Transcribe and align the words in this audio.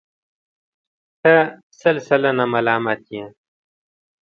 ته 1.21 1.33
سل 1.79 1.95
سلنه 2.07 2.45
ملامت 2.53 3.01
یې. 3.15 3.25